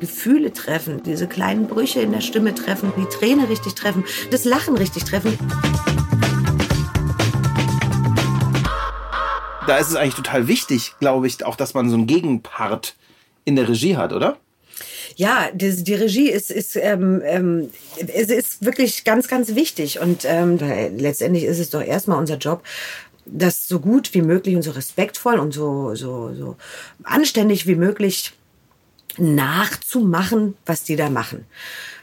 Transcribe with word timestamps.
Gefühle 0.00 0.52
treffen, 0.52 1.02
diese 1.04 1.28
kleinen 1.28 1.68
Brüche 1.68 2.00
in 2.00 2.12
der 2.12 2.20
Stimme 2.22 2.54
treffen, 2.54 2.92
die 2.96 3.04
Träne 3.04 3.48
richtig 3.48 3.74
treffen, 3.74 4.04
das 4.30 4.44
Lachen 4.44 4.76
richtig 4.76 5.04
treffen. 5.04 5.38
Da 9.66 9.76
ist 9.76 9.90
es 9.90 9.94
eigentlich 9.94 10.14
total 10.14 10.48
wichtig, 10.48 10.94
glaube 10.98 11.26
ich, 11.26 11.44
auch, 11.44 11.54
dass 11.54 11.74
man 11.74 11.88
so 11.88 11.94
einen 11.94 12.06
Gegenpart 12.06 12.96
in 13.44 13.56
der 13.56 13.68
Regie 13.68 13.96
hat, 13.96 14.12
oder? 14.12 14.38
Ja, 15.16 15.50
die, 15.52 15.84
die 15.84 15.94
Regie 15.94 16.30
ist, 16.30 16.50
ist, 16.50 16.76
ähm, 16.76 17.20
ähm, 17.24 17.70
es 17.96 18.30
ist 18.30 18.64
wirklich 18.64 19.04
ganz, 19.04 19.28
ganz 19.28 19.54
wichtig. 19.54 20.00
Und 20.00 20.24
ähm, 20.24 20.58
letztendlich 20.96 21.44
ist 21.44 21.58
es 21.58 21.70
doch 21.70 21.82
erstmal 21.82 22.18
unser 22.18 22.36
Job, 22.36 22.62
das 23.26 23.68
so 23.68 23.80
gut 23.80 24.14
wie 24.14 24.22
möglich 24.22 24.56
und 24.56 24.62
so 24.62 24.70
respektvoll 24.70 25.38
und 25.38 25.52
so, 25.52 25.94
so, 25.94 26.34
so 26.34 26.56
anständig 27.04 27.66
wie 27.66 27.74
möglich 27.74 28.32
nachzumachen, 29.20 30.54
was 30.66 30.82
die 30.84 30.96
da 30.96 31.10
machen. 31.10 31.46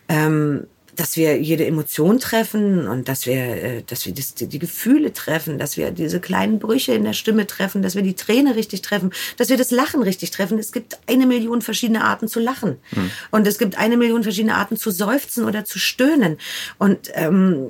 Ähm, 0.08 0.68
dass 0.98 1.16
wir 1.16 1.40
jede 1.40 1.66
Emotion 1.66 2.20
treffen 2.20 2.88
und 2.88 3.08
dass 3.08 3.28
wir, 3.28 3.36
äh, 3.36 3.84
dass 3.86 4.06
wir 4.06 4.14
die 4.14 4.60
Gefühle 4.60 5.14
treffen, 5.14 5.60
dass 5.60 5.78
wir 5.78 5.92
diese 5.92 6.20
kleinen 6.20 6.60
Brüche 6.60 6.94
in 6.94 7.04
der 7.04 7.14
Stimme 7.14 7.46
treffen, 7.46 7.84
dass 7.84 7.96
wir 7.96 8.02
die 8.02 8.16
Träne 8.16 8.56
richtig 8.56 8.82
treffen, 8.82 9.12
dass 9.38 9.50
wir 9.50 9.58
das 9.58 9.70
Lachen 9.70 10.02
richtig 10.02 10.32
treffen. 10.32 10.58
Es 10.58 10.72
gibt 10.72 10.98
eine 11.08 11.28
Million 11.28 11.62
verschiedene 11.62 12.04
Arten 12.04 12.28
zu 12.28 12.40
lachen 12.40 12.78
hm. 12.90 13.12
und 13.30 13.46
es 13.46 13.60
gibt 13.60 13.78
eine 13.78 13.96
Million 13.96 14.24
verschiedene 14.24 14.56
Arten 14.56 14.76
zu 14.76 14.90
seufzen 14.90 15.46
oder 15.46 15.66
zu 15.66 15.78
stöhnen 15.78 16.38
und 16.80 17.12
ähm, 17.14 17.70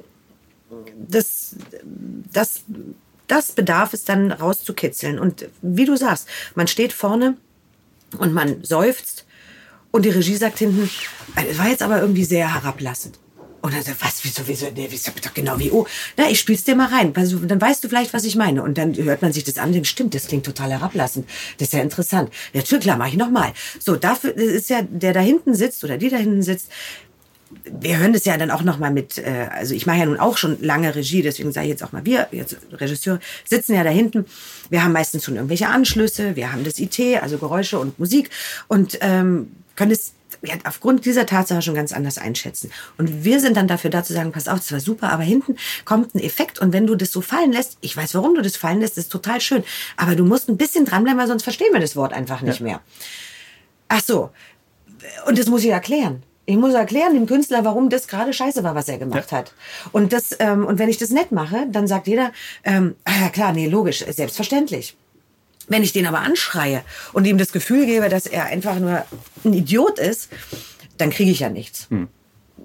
das, 0.97 1.55
das, 2.31 2.61
das 3.27 3.51
bedarf 3.51 3.93
es 3.93 4.03
dann 4.03 4.31
rauszukitzeln. 4.31 5.19
Und 5.19 5.47
wie 5.61 5.85
du 5.85 5.95
sagst, 5.95 6.27
man 6.55 6.67
steht 6.67 6.93
vorne 6.93 7.37
und 8.17 8.33
man 8.33 8.63
seufzt 8.63 9.25
und 9.91 10.05
die 10.05 10.09
Regie 10.09 10.35
sagt 10.35 10.59
hinten, 10.59 10.89
es 11.35 11.57
war 11.57 11.69
jetzt 11.69 11.81
aber 11.81 11.99
irgendwie 12.01 12.23
sehr 12.23 12.53
herablassend. 12.53 13.19
Und 13.61 13.73
dann 13.73 13.83
sagt, 13.83 14.01
was, 14.01 14.23
wieso, 14.23 14.47
wieso, 14.47 14.67
nee, 14.73 14.87
wieso, 14.89 15.11
genau 15.33 15.59
wie, 15.59 15.71
oh, 15.71 15.85
na, 16.15 16.29
ich 16.29 16.39
spiel's 16.39 16.63
dir 16.63 16.75
mal 16.75 16.87
rein. 16.87 17.11
Also, 17.15 17.37
dann 17.39 17.59
weißt 17.59 17.83
du 17.83 17.89
vielleicht, 17.89 18.13
was 18.13 18.23
ich 18.23 18.35
meine. 18.35 18.63
Und 18.63 18.77
dann 18.77 18.95
hört 18.95 19.21
man 19.21 19.33
sich 19.33 19.43
das 19.43 19.57
an, 19.57 19.73
denkt, 19.73 19.87
stimmt, 19.87 20.13
das 20.13 20.27
klingt 20.27 20.45
total 20.45 20.71
herablassend. 20.71 21.27
Das 21.57 21.69
ist 21.69 21.73
ja 21.73 21.81
interessant. 21.81 22.31
Ja, 22.53 22.61
klar, 22.61 22.97
mach 22.97 23.07
ich 23.07 23.17
nochmal. 23.17 23.51
So, 23.79 23.95
dafür 23.95 24.35
ist 24.37 24.69
ja, 24.69 24.83
der 24.83 25.13
da 25.13 25.19
hinten 25.19 25.55
sitzt 25.55 25.83
oder 25.83 25.97
die 25.97 26.09
da 26.09 26.17
hinten 26.17 26.43
sitzt, 26.43 26.69
wir 27.63 27.97
hören 27.97 28.13
das 28.13 28.25
ja 28.25 28.37
dann 28.37 28.51
auch 28.51 28.61
noch 28.61 28.77
mal 28.77 28.91
mit, 28.91 29.17
äh, 29.17 29.47
also 29.51 29.73
ich 29.73 29.85
mache 29.85 29.97
ja 29.97 30.05
nun 30.05 30.19
auch 30.19 30.37
schon 30.37 30.61
lange 30.61 30.93
Regie, 30.95 31.21
deswegen 31.21 31.51
sage 31.51 31.67
ich 31.67 31.71
jetzt 31.71 31.83
auch 31.83 31.91
mal, 31.91 32.05
wir, 32.05 32.27
jetzt 32.31 32.57
Regisseure, 32.71 33.19
sitzen 33.45 33.73
ja 33.73 33.83
da 33.83 33.89
hinten. 33.89 34.25
Wir 34.69 34.83
haben 34.83 34.91
meistens 34.91 35.23
schon 35.23 35.35
irgendwelche 35.35 35.67
Anschlüsse, 35.67 36.35
wir 36.35 36.51
haben 36.51 36.63
das 36.63 36.79
IT, 36.79 36.99
also 37.21 37.37
Geräusche 37.37 37.79
und 37.79 37.99
Musik 37.99 38.29
und 38.67 38.97
ähm, 39.01 39.51
können 39.77 39.91
es 39.91 40.13
ja, 40.41 40.55
aufgrund 40.65 41.05
dieser 41.05 41.25
Tatsache 41.25 41.61
schon 41.61 41.73
ganz 41.73 41.93
anders 41.93 42.17
einschätzen. 42.17 42.71
Und 42.97 43.23
wir 43.23 43.39
sind 43.39 43.55
dann 43.55 43.67
dafür 43.67 43.89
da 43.89 44.03
zu 44.03 44.13
sagen, 44.13 44.33
pass 44.33 44.47
auf, 44.47 44.59
das 44.59 44.71
war 44.71 44.79
super, 44.81 45.09
aber 45.09 45.23
hinten 45.23 45.55
kommt 45.85 46.13
ein 46.15 46.19
Effekt 46.19 46.59
und 46.59 46.73
wenn 46.73 46.85
du 46.85 46.95
das 46.95 47.11
so 47.11 47.21
fallen 47.21 47.53
lässt, 47.53 47.77
ich 47.81 47.95
weiß, 47.95 48.13
warum 48.15 48.35
du 48.35 48.41
das 48.41 48.57
fallen 48.57 48.81
lässt, 48.81 48.97
das 48.97 49.05
ist 49.05 49.11
total 49.11 49.39
schön, 49.39 49.63
aber 49.95 50.15
du 50.15 50.25
musst 50.25 50.49
ein 50.49 50.57
bisschen 50.57 50.85
dranbleiben, 50.85 51.19
weil 51.19 51.27
sonst 51.27 51.43
verstehen 51.43 51.71
wir 51.71 51.79
das 51.79 51.95
Wort 51.95 52.11
einfach 52.11 52.41
nicht 52.41 52.59
ja. 52.59 52.65
mehr. 52.65 52.81
Ach 53.87 54.01
so. 54.01 54.31
Und 55.25 55.37
das 55.39 55.47
muss 55.47 55.63
ich 55.63 55.69
erklären. 55.69 56.23
Ich 56.45 56.57
muss 56.57 56.73
erklären 56.73 57.13
dem 57.13 57.25
Künstler, 57.25 57.65
warum 57.65 57.89
das 57.89 58.07
gerade 58.07 58.31
scheiße 58.31 58.63
war, 58.63 58.73
was 58.73 58.87
er 58.87 58.97
gemacht 58.97 59.31
ja. 59.31 59.39
hat. 59.39 59.53
Und 59.91 60.13
das 60.13 60.35
ähm, 60.39 60.65
und 60.65 60.79
wenn 60.79 60.87
ich 60.87 60.97
das 60.97 61.09
nett 61.09 61.31
mache, 61.31 61.67
dann 61.69 61.87
sagt 61.87 62.07
jeder, 62.07 62.31
ähm, 62.63 62.95
ah 63.03 63.11
ja 63.21 63.29
klar, 63.29 63.53
nee, 63.53 63.67
logisch, 63.67 64.05
selbstverständlich. 64.07 64.95
Wenn 65.67 65.83
ich 65.83 65.91
den 65.91 66.05
aber 66.05 66.19
anschreie 66.19 66.83
und 67.13 67.25
ihm 67.25 67.37
das 67.37 67.51
Gefühl 67.51 67.85
gebe, 67.85 68.09
dass 68.09 68.25
er 68.25 68.45
einfach 68.45 68.79
nur 68.79 69.05
ein 69.43 69.53
Idiot 69.53 69.99
ist, 69.99 70.29
dann 70.97 71.09
kriege 71.09 71.31
ich 71.31 71.39
ja 71.39 71.49
nichts. 71.49 71.87
Hm. 71.89 72.07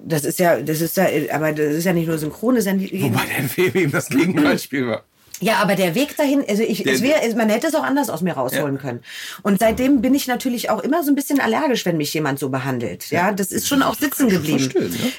Das 0.04 0.24
ist 0.24 0.38
ja, 0.38 0.60
das 0.60 0.80
ist 0.80 0.96
ja, 0.96 1.06
aber 1.32 1.52
das 1.52 1.74
ist 1.74 1.84
ja 1.84 1.92
nicht 1.92 2.08
nur 2.08 2.18
Synchrone, 2.18 2.62
sondern 2.62 2.88
Wobei 2.90 3.26
der 3.26 3.48
Film 3.48 3.74
ihm 3.74 3.92
das 3.92 4.08
Gegenbeispiel 4.08 4.86
war. 4.86 5.04
Ja, 5.42 5.56
aber 5.56 5.74
der 5.74 5.96
Weg 5.96 6.16
dahin, 6.16 6.44
also 6.48 6.62
ich, 6.62 6.86
es 6.86 7.02
wär, 7.02 7.16
man 7.34 7.48
hätte 7.48 7.66
es 7.66 7.74
auch 7.74 7.82
anders 7.82 8.10
aus 8.10 8.20
mir 8.22 8.34
rausholen 8.34 8.76
ja. 8.76 8.80
können. 8.80 9.00
Und 9.42 9.58
seitdem 9.58 10.00
bin 10.00 10.14
ich 10.14 10.28
natürlich 10.28 10.70
auch 10.70 10.80
immer 10.80 11.02
so 11.02 11.10
ein 11.10 11.16
bisschen 11.16 11.40
allergisch, 11.40 11.84
wenn 11.84 11.96
mich 11.96 12.14
jemand 12.14 12.38
so 12.38 12.48
behandelt. 12.48 13.10
Ja, 13.10 13.32
das 13.32 13.50
ist 13.50 13.66
schon 13.66 13.82
auch 13.82 13.96
sitzen 13.96 14.28
geblieben. 14.28 14.72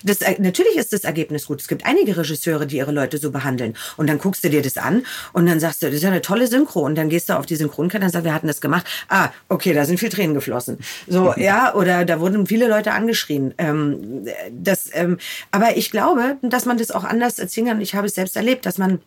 Das, 0.03 0.21
äh, 0.21 0.35
natürlich 0.39 0.77
ist 0.77 0.93
das 0.93 1.01
Ergebnis 1.01 1.47
gut. 1.47 1.59
Es 1.59 1.67
gibt 1.67 1.85
einige 1.85 2.15
Regisseure, 2.15 2.65
die 2.65 2.77
ihre 2.77 2.93
Leute 2.93 3.17
so 3.17 3.31
behandeln. 3.31 3.75
Und 3.97 4.07
dann 4.07 4.17
guckst 4.17 4.45
du 4.45 4.49
dir 4.49 4.61
das 4.61 4.77
an 4.77 5.05
und 5.33 5.45
dann 5.45 5.59
sagst 5.59 5.81
du, 5.81 5.87
das 5.87 5.95
ist 5.95 6.03
ja 6.03 6.09
eine 6.09 6.21
tolle 6.21 6.47
Synchro. 6.47 6.79
Und 6.79 6.95
dann 6.95 7.09
gehst 7.09 7.27
du 7.27 7.37
auf 7.37 7.45
die 7.45 7.57
Synchronkarte 7.57 8.05
und 8.05 8.11
sagst, 8.11 8.23
wir 8.23 8.33
hatten 8.33 8.47
das 8.47 8.61
gemacht. 8.61 8.85
Ah, 9.09 9.29
okay, 9.49 9.73
da 9.73 9.83
sind 9.83 9.99
viel 9.99 10.09
Tränen 10.09 10.35
geflossen. 10.35 10.77
So, 11.05 11.33
ja, 11.37 11.75
oder 11.75 12.05
da 12.05 12.21
wurden 12.21 12.47
viele 12.47 12.69
Leute 12.69 12.93
angeschrien. 12.93 13.53
Ähm, 13.57 14.25
das, 14.51 14.89
ähm, 14.93 15.17
aber 15.51 15.75
ich 15.75 15.91
glaube, 15.91 16.37
dass 16.41 16.63
man 16.63 16.77
das 16.77 16.91
auch 16.91 17.03
anders 17.03 17.39
erzählen 17.39 17.67
kann. 17.67 17.81
Ich 17.81 17.93
habe 17.93 18.07
es 18.07 18.15
selbst 18.15 18.37
erlebt, 18.37 18.65
dass 18.65 18.77
man 18.77 18.99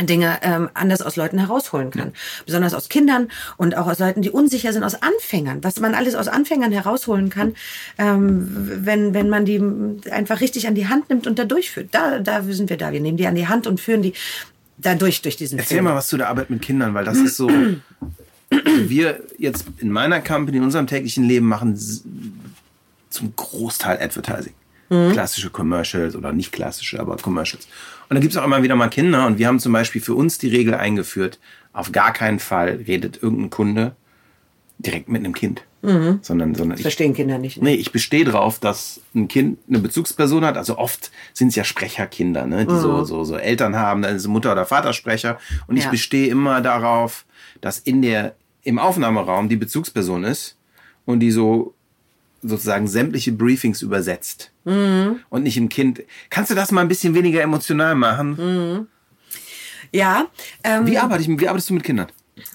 Dinge 0.00 0.38
ähm, 0.42 0.70
anders 0.74 1.02
aus 1.02 1.16
Leuten 1.16 1.38
herausholen 1.38 1.90
kann. 1.90 2.08
Ja. 2.08 2.42
Besonders 2.46 2.74
aus 2.74 2.88
Kindern 2.88 3.28
und 3.56 3.76
auch 3.76 3.86
aus 3.86 3.98
Leuten, 3.98 4.22
die 4.22 4.30
unsicher 4.30 4.72
sind, 4.72 4.84
aus 4.84 4.96
Anfängern. 5.02 5.62
Was 5.62 5.80
man 5.80 5.94
alles 5.94 6.14
aus 6.14 6.28
Anfängern 6.28 6.72
herausholen 6.72 7.28
kann, 7.28 7.54
ähm, 7.98 8.70
wenn, 8.84 9.12
wenn 9.12 9.28
man 9.28 9.44
die 9.44 9.60
einfach 10.10 10.40
richtig 10.40 10.66
an 10.66 10.74
die 10.74 10.88
Hand 10.88 11.10
nimmt 11.10 11.26
und 11.26 11.38
da 11.38 11.44
durchführt. 11.44 11.88
Da, 11.92 12.20
da 12.20 12.42
sind 12.42 12.70
wir 12.70 12.78
da. 12.78 12.92
Wir 12.92 13.00
nehmen 13.00 13.18
die 13.18 13.26
an 13.26 13.34
die 13.34 13.48
Hand 13.48 13.66
und 13.66 13.80
führen 13.80 14.02
die 14.02 14.14
dadurch 14.78 15.22
durch 15.22 15.36
diesen 15.36 15.58
Erzähl 15.58 15.76
Film. 15.76 15.84
mal 15.84 15.94
was 15.94 16.08
zu 16.08 16.16
der 16.16 16.28
Arbeit 16.28 16.50
mit 16.50 16.62
Kindern, 16.62 16.94
weil 16.94 17.04
das 17.04 17.18
ist 17.18 17.36
so... 17.36 17.50
wir 18.86 19.22
jetzt 19.38 19.64
in 19.78 19.90
meiner 19.90 20.20
Company, 20.20 20.58
in 20.58 20.64
unserem 20.64 20.86
täglichen 20.86 21.24
Leben 21.24 21.46
machen 21.46 21.78
zum 23.08 23.34
Großteil 23.34 23.98
Advertising. 23.98 24.52
Mhm. 24.92 25.12
Klassische 25.12 25.48
Commercials 25.48 26.14
oder 26.14 26.32
nicht 26.32 26.52
klassische, 26.52 27.00
aber 27.00 27.16
Commercials. 27.16 27.66
Und 28.10 28.16
da 28.16 28.20
gibt 28.20 28.34
es 28.34 28.38
auch 28.38 28.44
immer 28.44 28.62
wieder 28.62 28.76
mal 28.76 28.88
Kinder. 28.88 29.26
Und 29.26 29.38
wir 29.38 29.46
haben 29.46 29.58
zum 29.58 29.72
Beispiel 29.72 30.02
für 30.02 30.14
uns 30.14 30.36
die 30.36 30.48
Regel 30.48 30.74
eingeführt, 30.74 31.38
auf 31.72 31.92
gar 31.92 32.12
keinen 32.12 32.38
Fall 32.38 32.82
redet 32.86 33.22
irgendein 33.22 33.48
Kunde 33.48 33.96
direkt 34.78 35.08
mit 35.08 35.24
einem 35.24 35.34
Kind. 35.34 35.62
Mhm. 35.80 36.18
Sondern, 36.20 36.54
sondern 36.54 36.76
das 36.76 36.82
verstehen 36.82 37.14
Kinder 37.14 37.38
nicht. 37.38 37.56
Ne? 37.56 37.70
Nee, 37.70 37.74
ich 37.74 37.90
bestehe 37.90 38.24
darauf, 38.24 38.58
dass 38.58 39.00
ein 39.14 39.28
Kind 39.28 39.58
eine 39.66 39.78
Bezugsperson 39.78 40.44
hat. 40.44 40.58
Also 40.58 40.76
oft 40.76 41.10
sind 41.32 41.48
es 41.48 41.56
ja 41.56 41.64
Sprecherkinder, 41.64 42.46
ne? 42.46 42.66
die 42.66 42.72
mhm. 42.74 42.80
so, 42.80 43.04
so, 43.04 43.24
so 43.24 43.36
Eltern 43.36 43.76
haben, 43.76 44.02
dann 44.02 44.14
ist 44.14 44.28
Mutter- 44.28 44.52
oder 44.52 44.66
Vatersprecher. 44.66 45.38
Und 45.66 45.76
ja. 45.76 45.84
ich 45.84 45.90
bestehe 45.90 46.28
immer 46.28 46.60
darauf, 46.60 47.24
dass 47.62 47.78
in 47.78 48.02
der, 48.02 48.36
im 48.62 48.78
Aufnahmeraum 48.78 49.48
die 49.48 49.56
Bezugsperson 49.56 50.24
ist 50.24 50.56
und 51.06 51.20
die 51.20 51.30
so 51.30 51.74
sozusagen 52.42 52.86
sämtliche 52.86 53.32
Briefings 53.32 53.82
übersetzt 53.82 54.51
mhm. 54.64 55.20
und 55.28 55.42
nicht 55.42 55.56
im 55.56 55.68
Kind. 55.68 56.02
Kannst 56.30 56.50
du 56.50 56.54
das 56.54 56.70
mal 56.70 56.80
ein 56.80 56.88
bisschen 56.88 57.14
weniger 57.14 57.42
emotional 57.42 57.94
machen? 57.94 58.36
Mhm. 58.36 58.86
Ja. 59.92 60.26
Ähm, 60.64 60.86
wie, 60.86 60.98
arbeite 60.98 61.22
ich, 61.22 61.28
wie 61.28 61.48
arbeitest 61.48 61.70
du 61.70 61.74
mit 61.74 61.84
Kindern? 61.84 62.08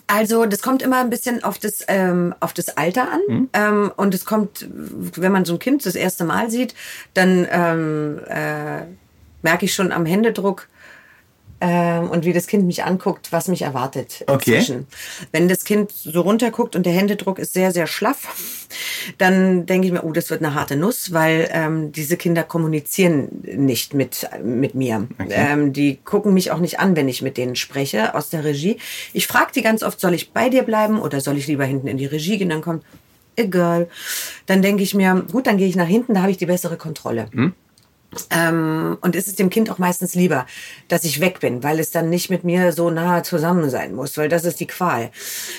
Also 0.07 0.45
das 0.45 0.61
kommt 0.61 0.81
immer 0.81 0.99
ein 0.99 1.09
bisschen 1.09 1.43
auf 1.43 1.59
das, 1.59 1.83
ähm, 1.87 2.33
auf 2.39 2.53
das 2.53 2.69
Alter 2.69 3.11
an. 3.11 3.21
Mhm. 3.27 3.49
Ähm, 3.53 3.91
und 3.95 4.13
es 4.13 4.25
kommt, 4.25 4.67
wenn 4.69 5.31
man 5.31 5.45
so 5.45 5.53
ein 5.53 5.59
Kind 5.59 5.85
das 5.85 5.95
erste 5.95 6.25
Mal 6.25 6.49
sieht, 6.49 6.73
dann 7.13 7.47
ähm, 7.51 8.19
äh, 8.27 8.81
merke 9.43 9.65
ich 9.65 9.73
schon 9.73 9.91
am 9.91 10.05
Händedruck, 10.05 10.67
ähm, 11.59 12.09
und 12.09 12.25
wie 12.25 12.33
das 12.33 12.47
Kind 12.47 12.65
mich 12.65 12.83
anguckt, 12.83 13.31
was 13.31 13.47
mich 13.47 13.63
erwartet. 13.63 14.23
Okay. 14.27 14.85
Wenn 15.31 15.47
das 15.47 15.63
Kind 15.63 15.91
so 15.91 16.21
runterguckt 16.21 16.75
und 16.75 16.85
der 16.85 16.93
Händedruck 16.93 17.39
ist 17.39 17.53
sehr, 17.53 17.71
sehr 17.71 17.87
schlaff, 17.87 18.66
dann 19.17 19.65
denke 19.65 19.87
ich 19.87 19.93
mir, 19.93 20.03
oh, 20.03 20.11
das 20.11 20.29
wird 20.29 20.43
eine 20.43 20.53
harte 20.53 20.75
Nuss, 20.75 21.13
weil 21.13 21.49
ähm, 21.51 21.91
diese 21.91 22.17
Kinder 22.17 22.43
kommunizieren 22.43 23.29
nicht 23.43 23.93
mit, 23.93 24.27
mit 24.43 24.75
mir. 24.75 25.07
Okay. 25.19 25.29
Ähm, 25.31 25.73
die 25.73 25.97
gucken 26.03 26.33
mich 26.33 26.51
auch 26.51 26.59
nicht 26.59 26.79
an, 26.79 26.95
wenn 26.95 27.07
ich 27.07 27.21
mit 27.21 27.37
denen 27.37 27.55
spreche 27.55 28.15
aus 28.15 28.29
der 28.29 28.43
Regie. 28.43 28.77
Ich 29.13 29.27
frage 29.27 29.51
die 29.55 29.61
ganz 29.61 29.83
oft, 29.83 29.99
soll 29.99 30.13
ich 30.13 30.31
bei 30.31 30.49
dir 30.49 30.63
bleiben 30.63 30.99
oder 30.99 31.21
soll 31.21 31.37
ich 31.37 31.47
lieber 31.47 31.65
hinten 31.65 31.87
in 31.87 31.97
die 31.97 32.05
Regie 32.05 32.37
gehen? 32.37 32.49
Dann 32.49 32.61
kommt, 32.61 32.83
egal. 33.35 33.87
Dann 34.45 34.61
denke 34.61 34.83
ich 34.83 34.93
mir, 34.93 35.25
gut, 35.31 35.47
dann 35.47 35.57
gehe 35.57 35.67
ich 35.67 35.75
nach 35.75 35.87
hinten, 35.87 36.13
da 36.13 36.21
habe 36.21 36.31
ich 36.31 36.37
die 36.37 36.45
bessere 36.45 36.77
Kontrolle. 36.77 37.27
Hm? 37.31 37.53
Ähm, 38.29 38.97
und 39.01 39.15
ist 39.15 39.27
es 39.27 39.35
dem 39.35 39.49
Kind 39.49 39.69
auch 39.69 39.77
meistens 39.77 40.15
lieber, 40.15 40.45
dass 40.87 41.03
ich 41.03 41.19
weg 41.19 41.39
bin, 41.39 41.61
weil 41.63 41.79
es 41.79 41.91
dann 41.91 42.09
nicht 42.09 42.29
mit 42.29 42.43
mir 42.43 42.71
so 42.71 42.89
nah 42.89 43.21
zusammen 43.21 43.69
sein 43.69 43.93
muss, 43.93 44.17
weil 44.17 44.29
das 44.29 44.45
ist 44.45 44.59
die 44.59 44.67
Qual. 44.67 45.11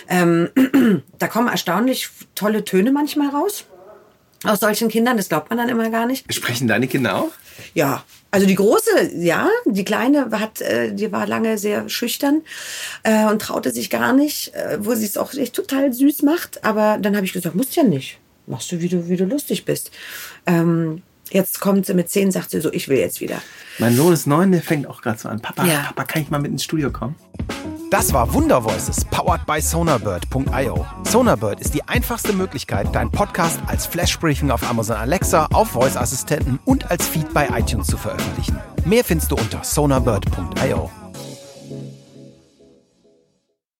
Ähm, 0.08 0.48
da 1.18 1.28
kommen 1.28 1.48
erstaunlich 1.48 2.08
tolle 2.34 2.64
Töne 2.64 2.90
manchmal 2.90 3.28
raus 3.28 3.66
aus 4.44 4.60
solchen 4.60 4.88
Kindern, 4.88 5.16
das 5.16 5.28
glaubt 5.28 5.50
man 5.50 5.58
dann 5.58 5.68
immer 5.68 5.90
gar 5.90 6.06
nicht. 6.06 6.32
Sprechen 6.32 6.68
deine 6.68 6.86
Kinder 6.86 7.16
auch? 7.16 7.30
Ja, 7.74 8.04
also 8.30 8.46
die 8.46 8.54
große, 8.54 9.16
ja, 9.16 9.48
die 9.64 9.84
kleine 9.84 10.30
hat, 10.30 10.60
äh, 10.60 10.92
die 10.92 11.10
war 11.10 11.26
lange 11.26 11.58
sehr 11.58 11.88
schüchtern 11.88 12.42
äh, 13.02 13.24
und 13.26 13.42
traute 13.42 13.72
sich 13.72 13.90
gar 13.90 14.12
nicht, 14.12 14.54
äh, 14.54 14.78
wo 14.80 14.94
sie 14.94 15.06
es 15.06 15.16
auch 15.16 15.34
echt 15.34 15.54
total 15.54 15.92
süß 15.92 16.22
macht. 16.22 16.64
Aber 16.64 16.98
dann 17.00 17.16
habe 17.16 17.26
ich 17.26 17.32
gesagt, 17.32 17.56
musst 17.56 17.74
ja 17.74 17.82
nicht, 17.82 18.18
machst 18.46 18.70
du 18.70 18.80
wie 18.80 18.88
du 18.88 19.08
wie 19.08 19.16
du 19.16 19.24
lustig 19.24 19.64
bist. 19.64 19.90
Ähm, 20.46 21.02
Jetzt 21.30 21.60
kommt 21.60 21.86
sie 21.86 21.94
mit 21.94 22.08
zehn, 22.08 22.30
sagt 22.30 22.50
sie 22.50 22.60
so, 22.60 22.72
ich 22.72 22.88
will 22.88 22.98
jetzt 22.98 23.20
wieder. 23.20 23.36
Mein 23.78 23.94
Sohn 23.94 24.12
ist 24.12 24.26
neun, 24.26 24.52
der 24.52 24.62
fängt 24.62 24.86
auch 24.86 25.02
gerade 25.02 25.18
so 25.18 25.28
an. 25.28 25.40
Papa, 25.40 25.64
ja. 25.64 25.80
Papa, 25.88 26.04
kann 26.04 26.22
ich 26.22 26.30
mal 26.30 26.40
mit 26.40 26.52
ins 26.52 26.64
Studio 26.64 26.90
kommen? 26.90 27.16
Das 27.90 28.12
war 28.12 28.32
Wundervoices, 28.34 29.04
powered 29.06 29.46
by 29.46 29.60
Sonarbird.io. 29.60 30.86
Sonarbird 31.04 31.60
ist 31.60 31.72
die 31.72 31.82
einfachste 31.84 32.34
Möglichkeit, 32.34 32.94
deinen 32.94 33.10
Podcast 33.10 33.60
als 33.66 33.86
Flashbriefing 33.86 34.50
auf 34.50 34.68
Amazon 34.68 34.96
Alexa, 34.96 35.46
auf 35.52 35.68
Voice-Assistenten 35.70 36.58
und 36.66 36.90
als 36.90 37.08
Feed 37.08 37.32
bei 37.32 37.48
iTunes 37.48 37.86
zu 37.86 37.96
veröffentlichen. 37.96 38.58
Mehr 38.84 39.04
findest 39.04 39.30
du 39.30 39.36
unter 39.36 39.64
sonarbird.io. 39.64 40.90